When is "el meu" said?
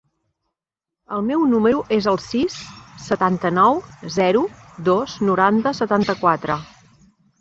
1.17-1.41